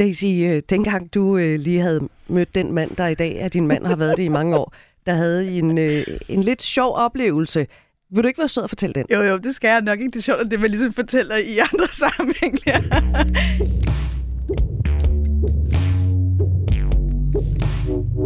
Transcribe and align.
Daisy, 0.00 0.24
øh, 0.24 0.62
dengang 0.70 1.14
du 1.14 1.36
øh, 1.36 1.60
lige 1.60 1.80
havde 1.80 2.08
mødt 2.28 2.54
den 2.54 2.72
mand, 2.72 2.96
der 2.96 3.06
i 3.06 3.14
dag 3.14 3.36
er 3.36 3.48
din 3.48 3.66
mand, 3.66 3.86
har 3.86 3.96
været 3.96 4.16
det 4.16 4.22
i 4.22 4.28
mange 4.28 4.56
år, 4.56 4.74
der 5.06 5.14
havde 5.14 5.52
I 5.52 5.58
en, 5.58 5.78
øh, 5.78 6.06
en 6.28 6.42
lidt 6.42 6.62
sjov 6.62 6.94
oplevelse. 6.96 7.66
Vil 8.10 8.22
du 8.22 8.28
ikke 8.28 8.38
være 8.38 8.48
sød 8.48 8.64
at 8.64 8.70
fortælle 8.70 8.94
den? 8.94 9.06
Jo, 9.12 9.20
jo, 9.20 9.38
det 9.38 9.54
skal 9.54 9.68
jeg 9.68 9.80
nok 9.80 9.98
ikke. 9.98 10.10
Det 10.10 10.18
er 10.18 10.22
sjovt, 10.22 10.40
at 10.40 10.50
det 10.50 10.60
man 10.60 10.70
ligesom 10.70 10.92
fortæller 10.92 11.36
i 11.36 11.58
andre 11.58 11.88
sammenhænge. 11.88 12.60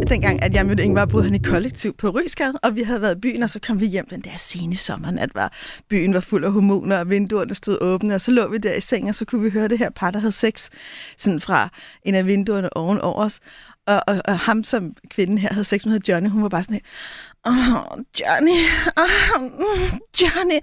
dengang, 0.03 0.43
at 0.43 0.55
jeg 0.55 0.65
mødte 0.65 0.83
Ingvar, 0.83 1.05
boede 1.05 1.25
han 1.25 1.35
i 1.35 1.37
kollektiv 1.37 1.97
på 1.97 2.09
Rysgade, 2.09 2.53
og 2.63 2.75
vi 2.75 2.83
havde 2.83 3.01
været 3.01 3.15
i 3.15 3.19
byen, 3.19 3.43
og 3.43 3.49
så 3.49 3.59
kom 3.59 3.79
vi 3.79 3.85
hjem 3.85 4.07
den 4.09 4.21
der 4.21 4.37
sene 4.37 4.75
sommernat, 4.75 5.35
var 5.35 5.53
byen 5.89 6.13
var 6.13 6.19
fuld 6.19 6.45
af 6.45 6.51
hormoner, 6.51 6.99
og 6.99 7.09
vinduerne 7.09 7.55
stod 7.55 7.77
åbne, 7.81 8.15
og 8.15 8.21
så 8.21 8.31
lå 8.31 8.47
vi 8.47 8.57
der 8.57 8.73
i 8.73 8.81
sengen, 8.81 9.09
og 9.09 9.15
så 9.15 9.25
kunne 9.25 9.43
vi 9.43 9.49
høre 9.49 9.67
det 9.67 9.77
her 9.77 9.89
par, 9.89 10.11
der 10.11 10.19
havde 10.19 10.31
sex, 10.31 10.69
sådan 11.17 11.41
fra 11.41 11.69
en 12.03 12.15
af 12.15 12.27
vinduerne 12.27 12.77
ovenover 12.77 13.23
os. 13.23 13.39
Og, 13.87 14.01
og, 14.07 14.21
og 14.25 14.39
ham, 14.39 14.63
som 14.63 14.93
kvinden 15.09 15.37
her 15.37 15.53
havde 15.53 15.65
sex 15.65 15.85
med, 15.85 15.99
Johnny, 16.07 16.29
hun 16.29 16.43
var 16.43 16.49
bare 16.49 16.63
sådan 16.63 16.73
her, 16.73 16.81
oh, 17.51 17.99
Johnny, 18.19 18.59
oh, 18.97 19.41
Johnny, 20.21 20.59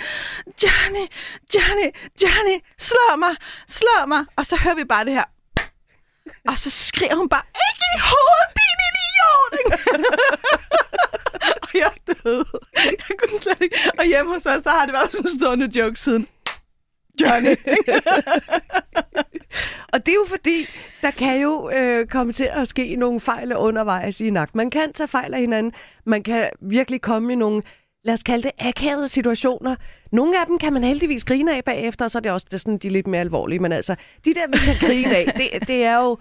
Johnny, 0.62 1.04
Johnny, 1.54 1.88
Johnny, 2.22 2.56
slå 2.78 3.16
mig, 3.18 3.34
slå 3.68 4.06
mig. 4.08 4.24
Og 4.36 4.46
så 4.46 4.56
hører 4.64 4.74
vi 4.74 4.84
bare 4.84 5.04
det 5.04 5.12
her. 5.12 5.24
Og 6.48 6.58
så 6.58 6.70
skriger 6.70 7.16
hun 7.16 7.28
bare, 7.28 7.42
ikke 7.68 7.84
i 7.96 8.00
hovedet, 8.10 8.61
idiot! 9.52 10.00
og 11.62 11.68
jeg 11.74 11.90
døde. 12.24 12.44
Jeg 12.76 13.16
kunne 13.18 13.38
slet 13.42 13.60
ikke. 13.60 13.76
Og 13.98 14.04
hjemme 14.04 14.32
hos 14.32 14.46
os, 14.46 14.62
der 14.62 14.70
har 14.70 14.86
det 14.86 14.92
været 14.92 15.10
sådan 15.10 15.26
en 15.26 15.38
stående 15.40 15.78
joke 15.78 15.96
siden. 15.96 16.28
Johnny. 17.20 17.48
og 19.92 20.06
det 20.06 20.12
er 20.12 20.16
jo 20.16 20.24
fordi, 20.28 20.66
der 21.02 21.10
kan 21.10 21.40
jo 21.40 21.70
øh, 21.70 22.06
komme 22.06 22.32
til 22.32 22.48
at 22.52 22.68
ske 22.68 22.96
nogle 22.96 23.20
fejl 23.20 23.56
undervejs 23.56 24.20
i 24.20 24.30
nak. 24.30 24.54
Man 24.54 24.70
kan 24.70 24.92
tage 24.92 25.08
fejl 25.08 25.34
af 25.34 25.40
hinanden. 25.40 25.72
Man 26.06 26.22
kan 26.22 26.50
virkelig 26.60 27.00
komme 27.00 27.32
i 27.32 27.36
nogle, 27.36 27.62
lad 28.04 28.14
os 28.14 28.22
kalde 28.22 28.42
det, 28.42 28.52
akavede 28.58 29.08
situationer. 29.08 29.76
Nogle 30.12 30.40
af 30.40 30.46
dem 30.46 30.58
kan 30.58 30.72
man 30.72 30.84
heldigvis 30.84 31.24
grine 31.24 31.56
af 31.56 31.64
bagefter, 31.64 32.04
og 32.04 32.10
så 32.10 32.18
er 32.18 32.20
det 32.20 32.32
også 32.32 32.46
det 32.50 32.54
er 32.54 32.58
sådan, 32.58 32.78
de 32.78 32.88
lidt 32.88 33.06
mere 33.06 33.20
alvorlige. 33.20 33.58
Men 33.58 33.72
altså, 33.72 33.94
de 34.24 34.34
der, 34.34 34.46
vi 34.46 34.58
kan 34.58 34.88
grine 34.88 35.16
af, 35.16 35.24
det, 35.36 35.68
det 35.68 35.84
er 35.84 35.96
jo 35.96 36.18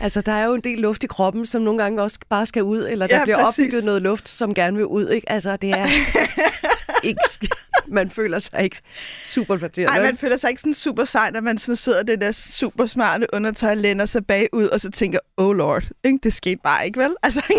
Altså, 0.00 0.20
der 0.20 0.32
er 0.32 0.44
jo 0.44 0.54
en 0.54 0.60
del 0.60 0.78
luft 0.78 1.04
i 1.04 1.06
kroppen, 1.06 1.46
som 1.46 1.62
nogle 1.62 1.82
gange 1.82 2.02
også 2.02 2.18
bare 2.28 2.46
skal 2.46 2.62
ud, 2.62 2.86
eller 2.88 3.06
der 3.06 3.18
ja, 3.18 3.24
bliver 3.24 3.44
præcis. 3.44 3.64
opbygget 3.64 3.84
noget 3.84 4.02
luft, 4.02 4.28
som 4.28 4.54
gerne 4.54 4.76
vil 4.76 4.86
ud, 4.86 5.08
ikke? 5.08 5.30
Altså, 5.30 5.56
det 5.56 5.70
er 5.70 5.86
ikke... 7.08 7.20
Man 7.86 8.10
føler 8.10 8.38
sig 8.38 8.62
ikke 8.62 8.80
super 9.24 9.58
flateret. 9.58 9.88
Nej, 9.88 10.02
man 10.02 10.16
føler 10.16 10.36
sig 10.36 10.50
ikke 10.50 10.60
sådan 10.60 10.74
super 10.74 11.04
sej, 11.04 11.30
når 11.30 11.40
man 11.40 11.58
sådan 11.58 11.76
sidder 11.76 12.02
det 12.02 12.20
der 12.20 12.32
super 12.32 12.86
smarte 12.86 13.26
undertøj, 13.32 13.74
lænder 13.74 14.04
sig 14.04 14.26
bagud, 14.26 14.66
og 14.66 14.80
så 14.80 14.90
tænker, 14.90 15.18
oh 15.36 15.56
lord, 15.56 15.84
ikke? 16.04 16.18
det 16.22 16.32
skete 16.32 16.60
bare 16.64 16.86
ikke, 16.86 17.00
vel? 17.00 17.14
Altså, 17.22 17.42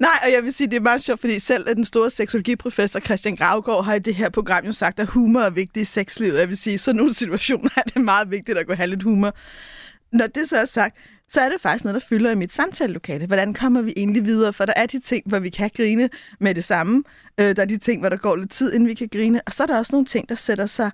Nej, 0.00 0.18
og 0.24 0.32
jeg 0.32 0.44
vil 0.44 0.52
sige, 0.52 0.66
det 0.66 0.76
er 0.76 0.80
meget 0.80 1.02
sjovt, 1.02 1.20
fordi 1.20 1.38
selv 1.38 1.66
den 1.66 1.84
store 1.84 2.10
seksologiprofessor 2.10 3.00
Christian 3.00 3.36
Gravgaard 3.36 3.84
har 3.84 3.94
i 3.94 3.98
det 3.98 4.14
her 4.14 4.28
program 4.28 4.64
jo 4.64 4.72
sagt, 4.72 5.00
at 5.00 5.06
humor 5.06 5.40
er 5.40 5.50
vigtigt 5.50 5.88
i 5.88 5.92
sexlivet. 5.92 6.38
Jeg 6.38 6.48
vil 6.48 6.56
sige, 6.56 6.78
så 6.78 6.92
nogle 6.92 7.14
situationer 7.14 7.70
er 7.76 7.82
det 7.82 8.04
meget 8.04 8.30
vigtigt 8.30 8.58
at 8.58 8.66
kunne 8.66 8.76
have 8.76 8.86
lidt 8.86 9.02
humor. 9.02 9.34
Når 10.12 10.26
det 10.26 10.48
så 10.48 10.56
er 10.56 10.64
sagt, 10.64 10.96
så 11.28 11.40
er 11.40 11.48
det 11.48 11.60
faktisk 11.60 11.84
noget, 11.84 11.94
der 12.02 12.06
fylder 12.08 12.30
i 12.30 12.34
mit 12.34 12.52
samtalelokale. 12.52 13.26
Hvordan 13.26 13.54
kommer 13.54 13.82
vi 13.82 13.92
egentlig 13.96 14.24
videre? 14.24 14.52
For 14.52 14.64
der 14.64 14.72
er 14.76 14.86
de 14.86 15.00
ting, 15.00 15.22
hvor 15.26 15.38
vi 15.38 15.50
kan 15.50 15.70
grine 15.76 16.10
med 16.40 16.54
det 16.54 16.64
samme. 16.64 17.04
Øh, 17.40 17.56
der 17.56 17.62
er 17.62 17.66
de 17.66 17.78
ting, 17.78 18.00
hvor 18.00 18.08
der 18.08 18.16
går 18.16 18.36
lidt 18.36 18.50
tid, 18.50 18.72
inden 18.72 18.88
vi 18.88 18.94
kan 18.94 19.08
grine. 19.12 19.40
Og 19.46 19.52
så 19.52 19.62
er 19.62 19.66
der 19.66 19.78
også 19.78 19.92
nogle 19.92 20.06
ting, 20.06 20.28
der 20.28 20.34
sætter 20.34 20.66
sig 20.66 20.90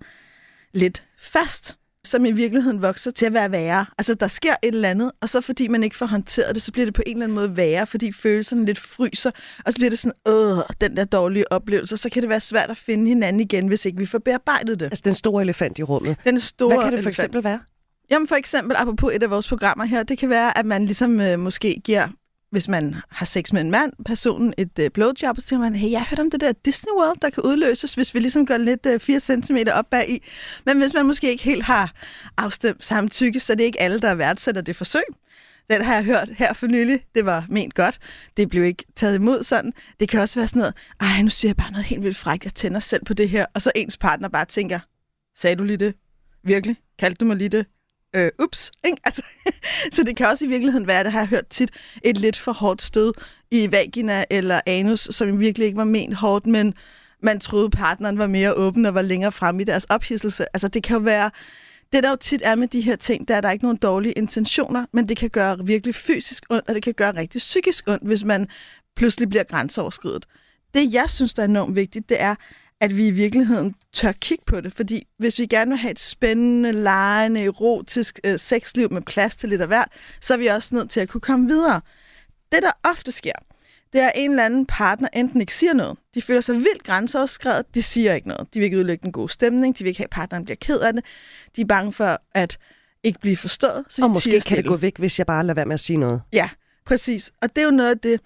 lidt 0.74 1.04
fast 1.18 1.76
som 2.06 2.24
i 2.24 2.32
virkeligheden 2.32 2.82
vokser 2.82 3.10
til 3.10 3.26
at 3.26 3.32
være 3.32 3.52
værre. 3.52 3.86
Altså, 3.98 4.14
der 4.14 4.28
sker 4.28 4.54
et 4.62 4.74
eller 4.74 4.90
andet, 4.90 5.12
og 5.20 5.28
så 5.28 5.40
fordi 5.40 5.68
man 5.68 5.82
ikke 5.82 5.96
får 5.96 6.06
håndteret 6.06 6.54
det, 6.54 6.62
så 6.62 6.72
bliver 6.72 6.84
det 6.84 6.94
på 6.94 7.02
en 7.06 7.12
eller 7.12 7.24
anden 7.24 7.34
måde 7.34 7.56
værre, 7.56 7.86
fordi 7.86 8.12
følelserne 8.12 8.64
lidt 8.64 8.78
fryser, 8.78 9.30
og 9.64 9.72
så 9.72 9.78
bliver 9.78 9.90
det 9.90 9.98
sådan, 9.98 10.12
åh, 10.26 10.58
den 10.80 10.96
der 10.96 11.04
dårlige 11.04 11.52
oplevelse, 11.52 11.96
så 11.96 12.10
kan 12.10 12.22
det 12.22 12.28
være 12.28 12.40
svært 12.40 12.70
at 12.70 12.76
finde 12.76 13.08
hinanden 13.08 13.40
igen, 13.40 13.66
hvis 13.66 13.84
ikke 13.84 13.98
vi 13.98 14.06
får 14.06 14.18
bearbejdet 14.18 14.80
det. 14.80 14.86
Altså 14.86 15.02
den 15.04 15.14
store 15.14 15.42
elefant 15.42 15.78
i 15.78 15.82
rummet. 15.82 16.16
Den 16.24 16.40
store 16.40 16.68
Hvad 16.68 16.84
kan 16.84 16.92
det 16.92 17.02
for 17.02 17.08
elefant. 17.08 17.18
eksempel 17.18 17.44
være? 17.44 17.60
Jamen 18.10 18.28
for 18.28 18.34
eksempel, 18.34 18.76
apropos 18.76 19.14
et 19.14 19.22
af 19.22 19.30
vores 19.30 19.48
programmer 19.48 19.84
her, 19.84 20.02
det 20.02 20.18
kan 20.18 20.28
være, 20.28 20.58
at 20.58 20.66
man 20.66 20.86
ligesom 20.86 21.20
øh, 21.20 21.38
måske 21.38 21.80
giver, 21.84 22.08
hvis 22.50 22.68
man 22.68 22.96
har 23.10 23.26
sex 23.26 23.52
med 23.52 23.60
en 23.60 23.70
mand, 23.70 23.92
personen 24.04 24.54
et 24.58 24.78
øh, 24.78 24.90
blowjob, 24.90 25.36
og 25.36 25.42
så 25.42 25.48
tænker 25.48 25.62
man, 25.62 25.74
hey, 25.74 25.90
jeg 25.90 26.00
har 26.00 26.06
hørt 26.10 26.18
om 26.18 26.30
det 26.30 26.40
der 26.40 26.52
Disney 26.64 26.92
World, 26.92 27.20
der 27.22 27.30
kan 27.30 27.42
udløses, 27.42 27.94
hvis 27.94 28.14
vi 28.14 28.20
ligesom 28.20 28.46
går 28.46 28.56
lidt 28.56 28.86
øh, 28.86 29.00
4 29.00 29.20
cm 29.20 29.56
op 29.72 29.84
bag 29.90 30.10
i. 30.10 30.22
Men 30.66 30.78
hvis 30.78 30.94
man 30.94 31.06
måske 31.06 31.30
ikke 31.30 31.44
helt 31.44 31.62
har 31.62 31.92
afstemt 32.36 32.84
samtykke, 32.84 33.40
så 33.40 33.52
er 33.52 33.54
det 33.54 33.64
ikke 33.64 33.80
alle, 33.80 34.00
der 34.00 34.14
værdsætter 34.14 34.62
det 34.62 34.76
forsøg. 34.76 35.04
Den 35.70 35.82
har 35.82 35.94
jeg 35.94 36.04
hørt 36.04 36.28
her 36.36 36.52
for 36.52 36.66
nylig. 36.66 37.00
Det 37.14 37.24
var 37.26 37.46
ment 37.48 37.74
godt. 37.74 37.98
Det 38.36 38.48
blev 38.48 38.64
ikke 38.64 38.84
taget 38.96 39.14
imod 39.14 39.42
sådan. 39.42 39.72
Det 40.00 40.08
kan 40.08 40.20
også 40.20 40.40
være 40.40 40.48
sådan 40.48 40.60
noget, 40.60 40.74
ej, 41.00 41.22
nu 41.22 41.30
siger 41.30 41.48
jeg 41.48 41.56
bare 41.56 41.70
noget 41.70 41.86
helt 41.86 42.02
vildt 42.02 42.16
frækt. 42.16 42.44
Jeg 42.44 42.54
tænder 42.54 42.80
selv 42.80 43.04
på 43.04 43.14
det 43.14 43.28
her. 43.28 43.46
Og 43.54 43.62
så 43.62 43.72
ens 43.74 43.96
partner 43.96 44.28
bare 44.28 44.44
tænker, 44.44 44.80
sagde 45.36 45.56
du 45.56 45.64
lige 45.64 45.76
det? 45.76 45.94
Virkelig? 46.44 46.76
Kaldte 46.98 47.18
du 47.18 47.24
mig 47.24 47.36
lige 47.36 47.48
det? 47.48 47.66
Øh, 48.16 48.30
ups. 48.38 48.72
Ikke? 48.84 48.98
Altså, 49.04 49.22
så 49.92 50.02
det 50.02 50.16
kan 50.16 50.26
også 50.26 50.44
i 50.44 50.48
virkeligheden 50.48 50.86
være, 50.86 51.04
det 51.04 51.12
har 51.12 51.20
jeg 51.20 51.28
hørt 51.28 51.46
tit, 51.48 51.70
et 52.02 52.18
lidt 52.18 52.38
for 52.38 52.52
hårdt 52.52 52.82
stød 52.82 53.12
i 53.50 53.72
vagina 53.72 54.24
eller 54.30 54.60
anus, 54.66 55.08
som 55.10 55.40
virkelig 55.40 55.66
ikke 55.66 55.78
var 55.78 55.84
ment 55.84 56.14
hårdt, 56.14 56.46
men 56.46 56.74
man 57.22 57.40
troede, 57.40 57.70
partneren 57.70 58.18
var 58.18 58.26
mere 58.26 58.54
åben 58.54 58.86
og 58.86 58.94
var 58.94 59.02
længere 59.02 59.32
frem 59.32 59.60
i 59.60 59.64
deres 59.64 59.84
ophidselse. 59.84 60.44
Altså 60.54 60.68
det 60.68 60.82
kan 60.82 60.96
jo 60.96 61.02
være, 61.02 61.30
det 61.92 62.02
der 62.02 62.10
jo 62.10 62.16
tit 62.16 62.42
er 62.44 62.54
med 62.54 62.68
de 62.68 62.80
her 62.80 62.96
ting, 62.96 63.28
der 63.28 63.34
er 63.34 63.40
der 63.40 63.48
er 63.48 63.52
ikke 63.52 63.64
nogen 63.64 63.76
dårlige 63.76 64.12
intentioner, 64.12 64.86
men 64.92 65.08
det 65.08 65.16
kan 65.16 65.30
gøre 65.30 65.58
virkelig 65.64 65.94
fysisk 65.94 66.44
ondt, 66.50 66.68
og 66.68 66.74
det 66.74 66.82
kan 66.82 66.94
gøre 66.94 67.16
rigtig 67.16 67.38
psykisk 67.38 67.88
ondt, 67.88 68.06
hvis 68.06 68.24
man 68.24 68.48
pludselig 68.96 69.28
bliver 69.28 69.44
grænseoverskridet. 69.44 70.26
Det, 70.74 70.92
jeg 70.92 71.10
synes, 71.10 71.34
der 71.34 71.42
er 71.42 71.48
enormt 71.48 71.76
vigtigt, 71.76 72.08
det 72.08 72.20
er, 72.20 72.34
at 72.80 72.96
vi 72.96 73.06
i 73.06 73.10
virkeligheden 73.10 73.74
tør 73.92 74.12
kigge 74.12 74.44
på 74.46 74.60
det. 74.60 74.72
Fordi 74.72 75.06
hvis 75.18 75.38
vi 75.38 75.46
gerne 75.46 75.70
vil 75.70 75.78
have 75.78 75.90
et 75.90 76.00
spændende, 76.00 76.72
lejende, 76.72 77.44
erotisk 77.44 78.20
øh, 78.24 78.38
sexliv 78.38 78.92
med 78.92 79.02
plads 79.02 79.36
til 79.36 79.48
lidt 79.48 79.60
af 79.60 79.66
hvert, 79.66 79.88
så 80.20 80.34
er 80.34 80.38
vi 80.38 80.46
også 80.46 80.74
nødt 80.74 80.90
til 80.90 81.00
at 81.00 81.08
kunne 81.08 81.20
komme 81.20 81.48
videre. 81.48 81.80
Det, 82.52 82.62
der 82.62 82.70
ofte 82.82 83.12
sker, 83.12 83.32
det 83.92 84.00
er, 84.00 84.06
at 84.06 84.12
en 84.14 84.30
eller 84.30 84.44
anden 84.44 84.66
partner 84.66 85.08
enten 85.12 85.40
ikke 85.40 85.54
siger 85.54 85.72
noget. 85.72 85.98
De 86.14 86.22
føler 86.22 86.40
sig 86.40 86.54
vildt 86.56 86.82
grænseoverskrevet. 86.82 87.74
De 87.74 87.82
siger 87.82 88.14
ikke 88.14 88.28
noget. 88.28 88.54
De 88.54 88.58
vil 88.58 88.64
ikke 88.64 88.78
udlægge 88.78 89.06
en 89.06 89.12
god 89.12 89.28
stemning. 89.28 89.78
De 89.78 89.84
vil 89.84 89.88
ikke 89.88 89.98
have, 89.98 90.04
at 90.04 90.10
partneren 90.10 90.44
bliver 90.44 90.56
ked 90.60 90.80
af 90.80 90.92
det. 90.92 91.04
De 91.56 91.60
er 91.60 91.64
bange 91.64 91.92
for 91.92 92.20
at 92.34 92.58
ikke 93.02 93.20
blive 93.20 93.36
forstået. 93.36 93.84
Så 93.88 94.04
og 94.04 94.10
måske 94.10 94.40
kan 94.40 94.56
det 94.56 94.66
gå 94.66 94.76
væk, 94.76 94.98
hvis 94.98 95.18
jeg 95.18 95.26
bare 95.26 95.44
lader 95.44 95.54
være 95.54 95.66
med 95.66 95.74
at 95.74 95.80
sige 95.80 95.96
noget. 95.96 96.22
Ja, 96.32 96.48
præcis. 96.86 97.32
Og 97.42 97.56
det 97.56 97.62
er 97.62 97.64
jo 97.64 97.70
noget 97.70 97.90
af 97.90 97.98
det, 97.98 98.20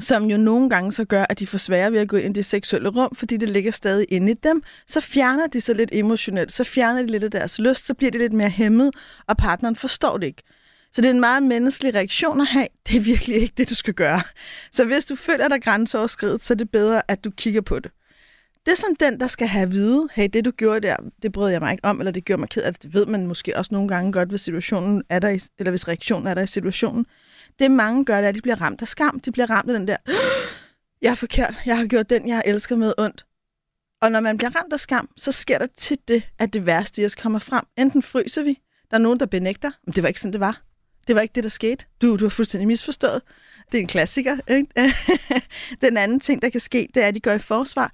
som 0.00 0.24
jo 0.24 0.36
nogle 0.36 0.70
gange 0.70 0.92
så 0.92 1.04
gør, 1.04 1.26
at 1.28 1.38
de 1.38 1.46
får 1.46 1.58
svære 1.58 1.92
ved 1.92 2.00
at 2.00 2.08
gå 2.08 2.16
ind 2.16 2.36
i 2.36 2.38
det 2.38 2.44
seksuelle 2.44 2.88
rum, 2.88 3.14
fordi 3.14 3.36
det 3.36 3.48
ligger 3.48 3.70
stadig 3.70 4.06
inde 4.08 4.32
i 4.32 4.34
dem. 4.34 4.62
Så 4.86 5.00
fjerner 5.00 5.46
de 5.46 5.60
sig 5.60 5.76
lidt 5.76 5.90
emotionelt, 5.92 6.52
så 6.52 6.64
fjerner 6.64 7.02
de 7.02 7.08
lidt 7.08 7.24
af 7.24 7.30
deres 7.30 7.58
lyst, 7.58 7.86
så 7.86 7.94
bliver 7.94 8.10
de 8.10 8.18
lidt 8.18 8.32
mere 8.32 8.48
hæmmet, 8.48 8.94
og 9.26 9.36
partneren 9.36 9.76
forstår 9.76 10.16
det 10.16 10.26
ikke. 10.26 10.42
Så 10.92 11.00
det 11.00 11.08
er 11.08 11.14
en 11.14 11.20
meget 11.20 11.42
menneskelig 11.42 11.94
reaktion 11.94 12.40
at 12.40 12.46
have. 12.46 12.66
Det 12.88 12.96
er 12.96 13.00
virkelig 13.00 13.36
ikke 13.36 13.54
det, 13.56 13.68
du 13.68 13.74
skal 13.74 13.94
gøre. 13.94 14.22
Så 14.72 14.84
hvis 14.84 15.06
du 15.06 15.16
føler 15.16 15.48
dig 15.48 15.62
grænseoverskridet, 15.62 16.44
så 16.44 16.54
er 16.54 16.56
det 16.56 16.70
bedre, 16.70 17.02
at 17.08 17.24
du 17.24 17.30
kigger 17.30 17.60
på 17.60 17.78
det. 17.78 17.90
Det 18.66 18.78
som 18.78 18.96
den, 19.00 19.20
der 19.20 19.26
skal 19.26 19.48
have 19.48 19.62
at 19.62 19.70
vide, 19.70 20.08
hey, 20.12 20.28
det 20.32 20.44
du 20.44 20.50
gjorde 20.50 20.80
der, 20.80 20.96
det 21.22 21.32
brød 21.32 21.50
jeg 21.50 21.60
mig 21.60 21.72
ikke 21.72 21.84
om, 21.84 22.00
eller 22.00 22.12
det 22.12 22.24
gjorde 22.24 22.40
mig 22.40 22.48
ked 22.48 22.62
af 22.62 22.72
det. 22.74 22.82
Det 22.82 22.94
ved 22.94 23.06
man 23.06 23.26
måske 23.26 23.56
også 23.56 23.68
nogle 23.74 23.88
gange 23.88 24.12
godt, 24.12 24.28
hvis 24.28 24.40
situationen 24.40 25.02
er 25.08 25.18
der, 25.18 25.28
i, 25.28 25.40
eller 25.58 25.70
hvis 25.70 25.88
reaktionen 25.88 26.26
er 26.26 26.34
der 26.34 26.42
i 26.42 26.46
situationen. 26.46 27.06
Det 27.60 27.70
mange 27.70 28.04
gør, 28.04 28.16
det 28.16 28.24
er, 28.24 28.28
at 28.28 28.34
de 28.34 28.40
bliver 28.40 28.60
ramt 28.60 28.82
af 28.82 28.88
skam. 28.88 29.20
De 29.20 29.32
bliver 29.32 29.50
ramt 29.50 29.70
af 29.70 29.78
den 29.78 29.88
der, 29.88 29.96
jeg 31.02 31.10
er 31.10 31.14
forkert, 31.14 31.54
jeg 31.66 31.78
har 31.78 31.86
gjort 31.86 32.10
den, 32.10 32.28
jeg 32.28 32.42
elsker 32.46 32.76
med 32.76 32.94
ondt. 32.98 33.26
Og 34.02 34.12
når 34.12 34.20
man 34.20 34.36
bliver 34.36 34.56
ramt 34.56 34.72
af 34.72 34.80
skam, 34.80 35.08
så 35.16 35.32
sker 35.32 35.58
der 35.58 35.66
tit 35.76 36.08
det, 36.08 36.22
at 36.38 36.54
det 36.54 36.66
værste 36.66 37.02
i 37.02 37.04
os 37.04 37.14
kommer 37.14 37.38
frem. 37.38 37.64
Enten 37.78 38.02
fryser 38.02 38.42
vi, 38.42 38.58
der 38.90 38.96
er 38.96 39.00
nogen, 39.00 39.20
der 39.20 39.26
benægter, 39.26 39.70
men 39.86 39.94
det 39.94 40.02
var 40.02 40.08
ikke 40.08 40.20
sådan, 40.20 40.32
det 40.32 40.40
var. 40.40 40.62
Det 41.06 41.14
var 41.14 41.20
ikke 41.20 41.32
det, 41.34 41.44
der 41.44 41.50
skete. 41.50 41.84
Du, 42.02 42.16
du 42.16 42.24
har 42.24 42.30
fuldstændig 42.30 42.68
misforstået. 42.68 43.22
Det 43.72 43.78
er 43.78 43.82
en 43.82 43.88
klassiker. 43.88 44.36
Ikke? 44.48 44.94
den 45.86 45.96
anden 45.96 46.20
ting, 46.20 46.42
der 46.42 46.48
kan 46.48 46.60
ske, 46.60 46.88
det 46.94 47.02
er, 47.02 47.08
at 47.08 47.14
de 47.14 47.20
går 47.20 47.32
i 47.32 47.38
forsvar. 47.38 47.92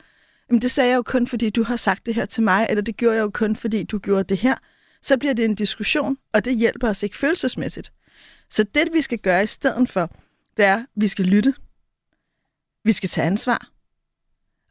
Jamen, 0.49 0.63
det 0.63 0.71
sagde 0.71 0.91
jeg 0.91 0.97
jo 0.97 1.03
kun, 1.03 1.27
fordi 1.27 1.51
du 1.51 1.63
har 1.63 1.77
sagt 1.77 2.07
det 2.07 2.15
her 2.15 2.25
til 2.25 2.43
mig, 2.43 2.67
eller 2.71 2.83
det 2.83 2.97
gjorde 2.97 3.17
jeg 3.17 3.23
jo 3.23 3.31
kun, 3.31 3.57
fordi 3.57 3.83
du 3.83 3.99
gjorde 3.99 4.25
det 4.25 4.39
her. 4.39 4.55
Så 5.03 5.19
bliver 5.19 5.35
det 5.35 5.45
en 5.45 5.55
diskussion, 5.55 6.17
og 6.33 6.45
det 6.45 6.57
hjælper 6.57 6.89
os 6.89 7.03
ikke 7.03 7.17
følelsesmæssigt. 7.17 7.93
Så 8.51 8.65
det, 8.65 8.89
vi 8.93 9.01
skal 9.01 9.19
gøre 9.19 9.43
i 9.43 9.47
stedet 9.47 9.89
for, 9.89 10.11
det 10.57 10.65
er, 10.65 10.77
at 10.77 10.87
vi 10.95 11.09
skal 11.09 11.25
lytte. 11.25 11.55
Vi 12.85 12.93
skal 12.93 13.09
tage 13.09 13.27
ansvar. 13.27 13.69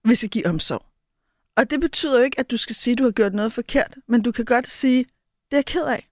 Vi 0.04 0.16
skal 0.16 0.30
give 0.30 0.48
omsorg. 0.48 0.86
Og 1.56 1.70
det 1.70 1.80
betyder 1.80 2.18
jo 2.18 2.24
ikke, 2.24 2.40
at 2.40 2.52
du 2.52 2.58
skal 2.58 2.76
sige, 2.76 2.92
at 2.92 2.98
du 2.98 3.04
har 3.04 3.12
gjort 3.12 3.34
noget 3.34 3.54
forkert, 3.54 3.96
men 4.08 4.22
du 4.22 4.32
kan 4.32 4.46
godt 4.46 4.68
sige, 4.68 5.04
det 5.52 5.54
er 5.54 5.58
jeg 5.58 5.66
ked 5.66 5.84
af. 5.84 6.10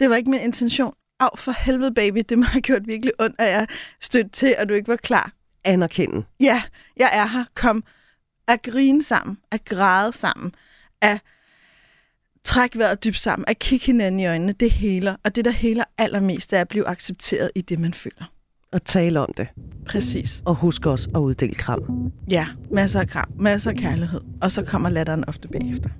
Det 0.00 0.10
var 0.10 0.16
ikke 0.16 0.30
min 0.30 0.40
intention. 0.40 0.94
Af 1.20 1.38
for 1.38 1.52
helvede, 1.52 1.94
baby, 1.94 2.22
det 2.28 2.38
må 2.38 2.44
have 2.44 2.62
gjort 2.62 2.86
virkelig 2.86 3.12
ondt, 3.18 3.36
at 3.38 3.48
jeg 3.48 3.66
stødte 4.00 4.30
til, 4.30 4.54
at 4.58 4.68
du 4.68 4.74
ikke 4.74 4.88
var 4.88 4.96
klar. 4.96 5.32
Anerkende. 5.64 6.24
Ja, 6.40 6.62
jeg 6.96 7.10
er 7.12 7.26
her. 7.26 7.44
Kom 7.54 7.84
at 8.48 8.62
grine 8.62 9.02
sammen, 9.02 9.38
at 9.50 9.64
græde 9.64 10.12
sammen, 10.12 10.54
at 11.00 11.20
Træk 12.46 12.76
vejret 12.76 13.04
dybt 13.04 13.18
sammen. 13.18 13.44
At 13.48 13.58
kigge 13.58 13.86
hinanden 13.86 14.20
i 14.20 14.26
øjnene, 14.26 14.52
det 14.52 14.70
heler. 14.70 15.16
Og 15.24 15.36
det, 15.36 15.44
der 15.44 15.50
heler 15.50 15.84
allermest, 15.98 16.50
det 16.50 16.56
er 16.56 16.60
at 16.60 16.68
blive 16.68 16.88
accepteret 16.88 17.50
i 17.54 17.60
det, 17.60 17.78
man 17.78 17.94
føler. 17.94 18.32
Og 18.72 18.84
tale 18.84 19.20
om 19.20 19.32
det. 19.36 19.48
Præcis. 19.86 20.42
Og 20.44 20.54
husk 20.54 20.86
også 20.86 21.10
at 21.14 21.18
uddele 21.18 21.54
kram. 21.54 22.12
Ja, 22.30 22.46
masser 22.70 23.00
af 23.00 23.08
kram, 23.08 23.32
masser 23.38 23.70
af 23.70 23.76
kærlighed. 23.76 24.20
Og 24.42 24.52
så 24.52 24.64
kommer 24.64 24.88
latteren 24.88 25.24
ofte 25.28 25.48
bagefter. 25.48 25.90